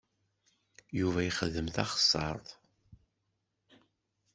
Yuba 0.99 1.21
yexdem 1.25 1.67
taxeṣṣaṛt. 1.75 2.47